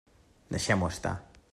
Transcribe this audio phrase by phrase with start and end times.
[0.55, 1.15] Deixem-ho estar.